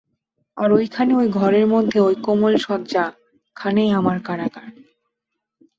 আর 0.57 0.69
ঐ 0.71 0.79
খানে 0.87 1.13
ঐ 1.15 1.23
ঘরের 1.31 1.65
মধ্যে 1.67 1.97
ঐ 1.99 2.09
কোমল 2.21 2.53
শয্যা, 2.57 3.05
খানেই 3.55 3.91
আমার 3.91 4.17
কারাগার। 4.23 4.69